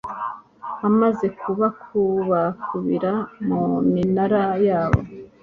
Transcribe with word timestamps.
amaze 0.87 1.25
kubakubakubira 1.39 3.13
mu 3.47 3.63
minara 3.93 4.43
yabo 4.67 5.01